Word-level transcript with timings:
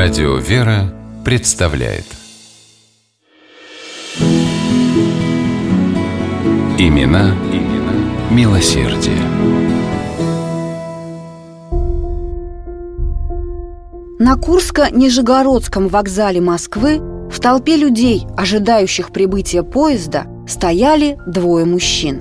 Радио 0.00 0.36
«Вера» 0.36 0.94
представляет 1.24 2.04
Имена, 6.78 7.34
имена 7.52 8.30
милосердие. 8.30 9.18
На 14.20 14.36
Курско-Нижегородском 14.36 15.88
вокзале 15.88 16.40
Москвы 16.40 17.00
в 17.28 17.40
толпе 17.40 17.74
людей, 17.74 18.24
ожидающих 18.36 19.10
прибытия 19.10 19.64
поезда, 19.64 20.28
стояли 20.46 21.18
двое 21.26 21.64
мужчин. 21.64 22.20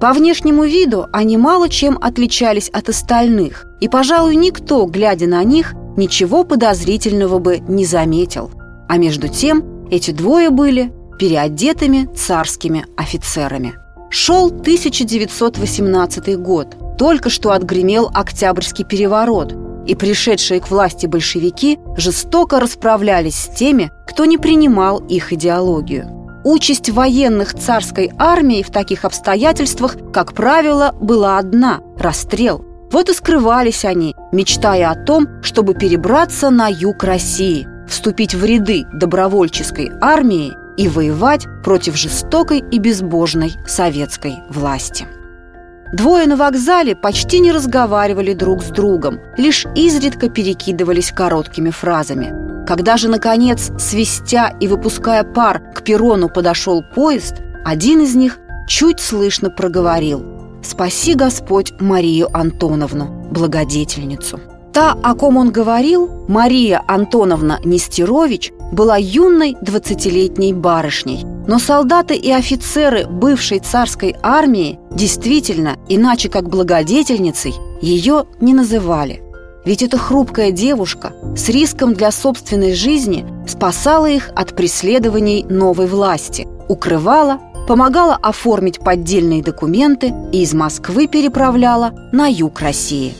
По 0.00 0.14
внешнему 0.14 0.64
виду 0.64 1.04
они 1.12 1.36
мало 1.36 1.68
чем 1.68 1.98
отличались 2.00 2.70
от 2.70 2.88
остальных, 2.88 3.66
и, 3.82 3.88
пожалуй, 3.88 4.34
никто, 4.34 4.86
глядя 4.86 5.26
на 5.26 5.44
них, 5.44 5.74
ничего 5.98 6.44
подозрительного 6.44 7.38
бы 7.38 7.58
не 7.58 7.84
заметил. 7.84 8.50
А 8.88 8.96
между 8.96 9.28
тем 9.28 9.86
эти 9.90 10.12
двое 10.12 10.48
были 10.48 10.90
переодетыми 11.18 12.08
царскими 12.14 12.86
офицерами. 12.96 13.74
Шел 14.08 14.46
1918 14.46 16.38
год. 16.38 16.76
Только 16.96 17.28
что 17.28 17.52
отгремел 17.52 18.10
Октябрьский 18.14 18.84
переворот, 18.84 19.54
и 19.86 19.94
пришедшие 19.94 20.60
к 20.60 20.70
власти 20.70 21.06
большевики 21.06 21.78
жестоко 21.96 22.60
расправлялись 22.60 23.36
с 23.36 23.54
теми, 23.54 23.90
кто 24.06 24.24
не 24.24 24.38
принимал 24.38 24.98
их 24.98 25.32
идеологию. 25.32 26.18
Участь 26.44 26.88
военных 26.88 27.54
царской 27.54 28.10
армии 28.16 28.62
в 28.62 28.70
таких 28.70 29.04
обстоятельствах, 29.04 29.96
как 30.12 30.34
правило, 30.34 30.94
была 31.00 31.38
одна– 31.38 31.80
расстрел. 31.98 32.64
Вот 32.90 33.10
и 33.10 33.12
скрывались 33.12 33.84
они, 33.84 34.16
мечтая 34.32 34.90
о 34.90 34.94
том, 34.94 35.28
чтобы 35.42 35.74
перебраться 35.74 36.50
на 36.50 36.68
юг 36.68 37.04
России, 37.04 37.68
вступить 37.86 38.34
в 38.34 38.44
ряды 38.44 38.86
добровольческой 38.92 39.90
армии 40.00 40.54
и 40.78 40.88
воевать 40.88 41.46
против 41.62 41.96
жестокой 41.96 42.64
и 42.70 42.78
безбожной 42.78 43.52
советской 43.66 44.36
власти. 44.48 45.06
Двое 45.92 46.26
на 46.26 46.36
вокзале 46.36 46.94
почти 46.94 47.40
не 47.40 47.50
разговаривали 47.50 48.34
друг 48.34 48.62
с 48.62 48.68
другом, 48.68 49.20
лишь 49.36 49.66
изредка 49.74 50.28
перекидывались 50.28 51.12
короткими 51.12 51.70
фразами. 51.70 52.66
Когда 52.66 52.98
же, 52.98 53.08
наконец, 53.08 53.70
свистя 53.78 54.52
и 54.60 54.68
выпуская 54.68 55.24
пар, 55.24 55.62
к 55.74 55.82
перрону 55.82 56.28
подошел 56.28 56.82
поезд, 56.94 57.36
один 57.64 58.02
из 58.02 58.14
них 58.14 58.38
чуть 58.66 59.00
слышно 59.00 59.50
проговорил– 59.50 60.34
«Спаси 60.62 61.14
Господь 61.14 61.72
Марию 61.80 62.28
Антоновну, 62.32 63.06
благодетельницу». 63.30 64.40
Та, 64.72 64.92
о 65.02 65.14
ком 65.14 65.36
он 65.38 65.50
говорил, 65.50 66.08
Мария 66.28 66.82
Антоновна 66.86 67.58
Нестерович, 67.64 68.52
была 68.70 68.96
юной 68.96 69.56
двадцатилетней 69.60 70.52
барышней. 70.52 71.24
Но 71.46 71.58
солдаты 71.58 72.14
и 72.14 72.30
офицеры 72.30 73.06
бывшей 73.06 73.60
царской 73.60 74.14
армии 74.22 74.78
действительно, 74.92 75.78
иначе 75.88 76.28
как 76.28 76.48
благодетельницей, 76.48 77.54
ее 77.80 78.26
не 78.40 78.52
называли. 78.52 79.22
Ведь 79.64 79.82
эта 79.82 79.98
хрупкая 79.98 80.50
девушка 80.50 81.12
с 81.36 81.48
риском 81.48 81.94
для 81.94 82.10
собственной 82.10 82.74
жизни 82.74 83.26
спасала 83.46 84.06
их 84.06 84.30
от 84.36 84.54
преследований 84.54 85.44
новой 85.48 85.86
власти, 85.86 86.46
укрывала 86.68 87.38
помогала 87.68 88.16
оформить 88.16 88.80
поддельные 88.80 89.42
документы 89.42 90.14
и 90.32 90.42
из 90.42 90.54
Москвы 90.54 91.06
переправляла 91.06 91.92
на 92.12 92.26
юг 92.26 92.60
России. 92.60 93.12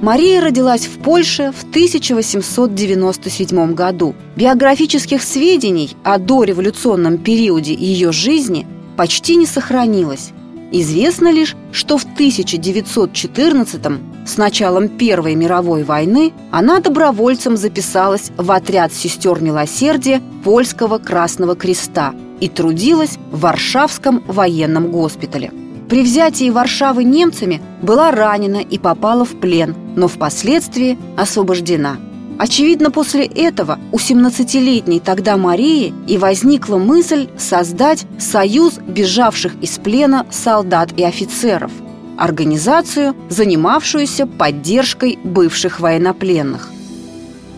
Мария 0.00 0.40
родилась 0.40 0.86
в 0.86 0.98
Польше 1.00 1.52
в 1.54 1.64
1897 1.64 3.74
году. 3.74 4.14
Биографических 4.36 5.22
сведений 5.22 5.94
о 6.02 6.18
дореволюционном 6.18 7.18
периоде 7.18 7.74
ее 7.74 8.10
жизни 8.12 8.66
почти 8.96 9.36
не 9.36 9.44
сохранилось. 9.44 10.30
Известно 10.72 11.30
лишь, 11.30 11.54
что 11.72 11.96
в 11.96 12.04
1914-м 12.04 14.00
с 14.26 14.36
началом 14.36 14.88
Первой 14.88 15.36
мировой 15.36 15.84
войны 15.84 16.32
она 16.50 16.80
добровольцем 16.80 17.56
записалась 17.56 18.32
в 18.36 18.50
отряд 18.50 18.92
сестер 18.92 19.40
милосердия 19.40 20.20
Польского 20.42 20.98
Красного 20.98 21.54
Креста 21.54 22.14
и 22.40 22.48
трудилась 22.48 23.16
в 23.30 23.40
Варшавском 23.40 24.24
военном 24.26 24.90
госпитале. 24.90 25.52
При 25.88 26.02
взятии 26.02 26.50
Варшавы 26.50 27.04
немцами 27.04 27.62
была 27.80 28.10
ранена 28.10 28.56
и 28.56 28.76
попала 28.76 29.24
в 29.24 29.38
плен, 29.38 29.76
но 29.94 30.08
впоследствии 30.08 30.98
освобождена. 31.16 31.98
Очевидно, 32.38 32.90
после 32.90 33.24
этого 33.24 33.78
у 33.92 33.96
17-летней 33.96 35.00
тогда 35.00 35.36
Марии 35.36 35.94
и 36.06 36.18
возникла 36.18 36.76
мысль 36.76 37.28
создать 37.38 38.06
союз 38.18 38.74
бежавших 38.78 39.54
из 39.62 39.78
плена 39.78 40.26
солдат 40.30 40.90
и 40.96 41.02
офицеров– 41.02 41.72
организацию, 42.18 43.14
занимавшуюся 43.30 44.26
поддержкой 44.26 45.18
бывших 45.22 45.80
военнопленных. 45.80 46.70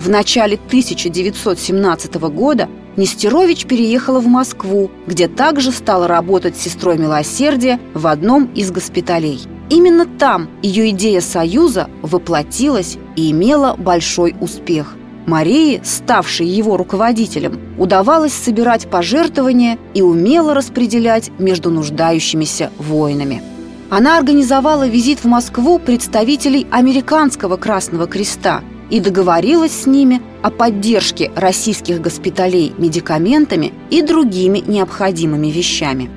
В 0.01 0.09
начале 0.09 0.55
1917 0.55 2.15
года 2.15 2.69
Нестерович 2.99 3.67
переехала 3.67 4.19
в 4.19 4.27
Москву, 4.27 4.91
где 5.07 5.29
также 5.29 5.71
стала 5.71 6.09
работать 6.09 6.57
сестрой 6.57 6.99
милосердия 6.99 7.79
в 7.95 8.09
одном 8.09 8.47
из 8.57 8.73
госпиталей. 8.73 9.41
Именно 9.71 10.05
там 10.05 10.49
ее 10.63 10.91
идея 10.91 11.21
союза 11.21 11.89
воплотилась 12.03 12.99
и 13.15 13.31
имела 13.31 13.77
большой 13.77 14.35
успех. 14.41 14.97
Марии, 15.27 15.81
ставшей 15.85 16.49
его 16.49 16.77
руководителем, 16.77 17.61
удавалось 17.79 18.33
собирать 18.33 18.91
пожертвования 18.91 19.79
и 19.95 20.03
умело 20.03 20.53
распределять 20.53 21.31
между 21.39 21.71
нуждающимися 21.71 22.73
воинами. 22.79 23.43
Она 23.91 24.19
организовала 24.19 24.89
визит 24.89 25.21
в 25.21 25.27
Москву 25.27 25.79
представителей 25.79 26.67
Американского 26.73 27.59
Красного 27.59 28.09
Креста 28.09 28.63
и 28.91 29.01
договорилась 29.01 29.83
с 29.83 29.87
ними 29.87 30.21
о 30.43 30.51
поддержке 30.51 31.31
российских 31.35 32.01
госпиталей 32.01 32.73
медикаментами 32.79 33.73
и 33.91 34.03
другими 34.03 34.59
необходимыми 34.59 35.49
вещами. 35.49 36.11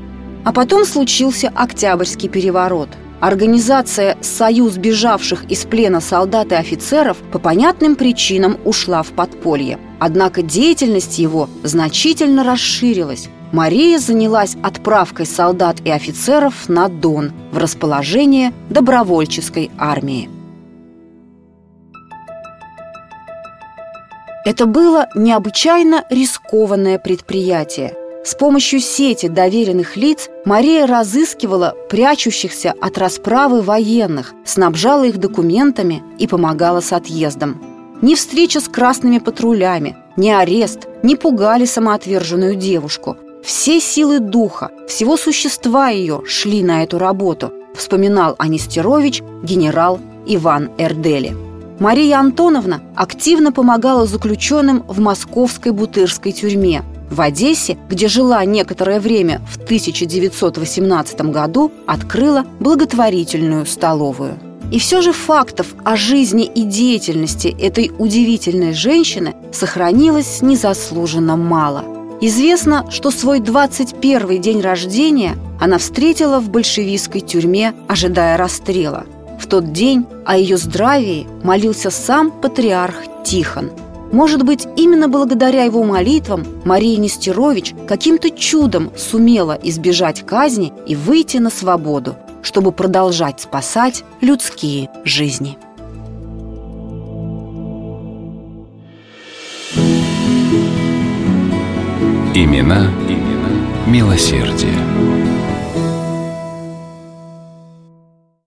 А 0.43 0.53
потом 0.53 0.85
случился 0.85 1.51
Октябрьский 1.53 2.29
переворот. 2.29 2.89
Организация 3.19 4.17
«Союз 4.21 4.77
бежавших 4.77 5.43
из 5.45 5.65
плена 5.65 6.01
солдат 6.01 6.51
и 6.51 6.55
офицеров» 6.55 7.17
по 7.31 7.37
понятным 7.37 7.95
причинам 7.95 8.57
ушла 8.65 9.03
в 9.03 9.09
подполье. 9.09 9.77
Однако 9.99 10.41
деятельность 10.41 11.19
его 11.19 11.47
значительно 11.61 12.43
расширилась. 12.43 13.29
Мария 13.51 13.99
занялась 13.99 14.55
отправкой 14.63 15.27
солдат 15.27 15.81
и 15.85 15.91
офицеров 15.91 16.67
на 16.67 16.87
Дон 16.87 17.31
в 17.51 17.59
расположение 17.59 18.53
добровольческой 18.69 19.69
армии. 19.77 20.40
Это 24.45 24.65
было 24.65 25.07
необычайно 25.15 26.03
рискованное 26.09 26.97
предприятие. 26.99 27.93
С 28.23 28.35
помощью 28.35 28.79
сети 28.79 29.27
доверенных 29.27 29.97
лиц 29.97 30.29
Мария 30.45 30.85
разыскивала 30.85 31.75
прячущихся 31.89 32.73
от 32.79 32.97
расправы 32.97 33.61
военных, 33.61 34.33
снабжала 34.45 35.03
их 35.05 35.17
документами 35.17 36.03
и 36.19 36.27
помогала 36.27 36.81
с 36.81 36.93
отъездом. 36.93 37.61
Ни 38.01 38.15
встреча 38.15 38.59
с 38.59 38.67
красными 38.67 39.19
патрулями, 39.19 39.95
ни 40.17 40.29
арест 40.29 40.87
не 41.03 41.15
пугали 41.15 41.65
самоотверженную 41.65 42.55
девушку– 42.55 43.17
все 43.43 43.79
силы 43.79 44.19
духа, 44.19 44.69
всего 44.87 45.17
существа 45.17 45.89
ее 45.89 46.21
шли 46.25 46.63
на 46.63 46.83
эту 46.83 46.99
работу, 46.99 47.51
вспоминал 47.75 48.35
Анистерович 48.37 49.23
генерал 49.43 49.99
Иван 50.27 50.69
Эрдели. 50.77 51.50
Мария 51.81 52.19
Антоновна 52.19 52.79
активно 52.95 53.51
помогала 53.51 54.05
заключенным 54.05 54.83
в 54.87 54.99
московской 54.99 55.71
бутырской 55.71 56.31
тюрьме. 56.31 56.83
В 57.09 57.19
Одессе, 57.19 57.75
где 57.89 58.07
жила 58.07 58.45
некоторое 58.45 58.99
время 58.99 59.41
в 59.51 59.57
1918 59.57 61.21
году, 61.21 61.71
открыла 61.87 62.45
благотворительную 62.59 63.65
столовую. 63.65 64.37
И 64.71 64.77
все 64.77 65.01
же 65.01 65.11
фактов 65.11 65.73
о 65.83 65.95
жизни 65.95 66.45
и 66.45 66.61
деятельности 66.61 67.47
этой 67.47 67.91
удивительной 67.97 68.73
женщины 68.73 69.33
сохранилось 69.51 70.43
незаслуженно 70.43 71.35
мало– 71.35 71.83
Известно, 72.23 72.85
что 72.91 73.09
свой 73.09 73.39
21 73.39 74.39
день 74.39 74.61
рождения 74.61 75.37
она 75.59 75.79
встретила 75.79 76.39
в 76.39 76.51
большевистской 76.51 77.21
тюрьме, 77.21 77.73
ожидая 77.87 78.37
расстрела. 78.37 79.07
В 79.41 79.47
тот 79.47 79.73
день 79.73 80.05
о 80.23 80.37
ее 80.37 80.55
здравии 80.55 81.27
молился 81.43 81.89
сам 81.89 82.29
патриарх 82.29 82.95
Тихон. 83.25 83.71
Может 84.11 84.43
быть, 84.43 84.67
именно 84.77 85.09
благодаря 85.09 85.63
его 85.63 85.83
молитвам 85.83 86.45
Мария 86.63 86.97
Нестерович 86.97 87.73
каким-то 87.87 88.29
чудом 88.29 88.91
сумела 88.95 89.57
избежать 89.63 90.23
казни 90.27 90.71
и 90.85 90.95
выйти 90.95 91.37
на 91.37 91.49
свободу, 91.49 92.15
чтобы 92.43 92.71
продолжать 92.71 93.41
спасать 93.41 94.03
людские 94.21 94.91
жизни. 95.05 95.57
Имена, 102.35 102.91
имена 103.09 103.49
милосердия. 103.87 105.30